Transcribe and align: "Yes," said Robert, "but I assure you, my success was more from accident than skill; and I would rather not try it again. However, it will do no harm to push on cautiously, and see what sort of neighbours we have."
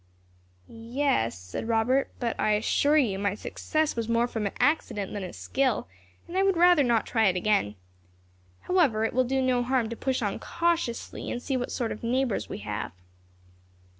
"Yes," 0.67 1.37
said 1.37 1.67
Robert, 1.67 2.09
"but 2.19 2.35
I 2.39 2.53
assure 2.53 2.97
you, 2.97 3.19
my 3.19 3.35
success 3.35 3.95
was 3.95 4.09
more 4.09 4.27
from 4.27 4.49
accident 4.59 5.13
than 5.13 5.31
skill; 5.31 5.87
and 6.27 6.35
I 6.35 6.41
would 6.41 6.57
rather 6.57 6.81
not 6.81 7.05
try 7.05 7.27
it 7.27 7.35
again. 7.35 7.75
However, 8.61 9.05
it 9.05 9.13
will 9.13 9.25
do 9.25 9.43
no 9.43 9.61
harm 9.61 9.89
to 9.89 9.95
push 9.95 10.23
on 10.23 10.39
cautiously, 10.39 11.29
and 11.29 11.39
see 11.39 11.55
what 11.55 11.71
sort 11.71 11.91
of 11.91 12.01
neighbours 12.01 12.49
we 12.49 12.57
have." 12.65 12.93